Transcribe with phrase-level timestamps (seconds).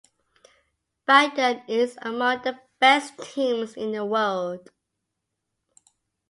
[1.07, 4.71] Bayern is among the best teams in the world.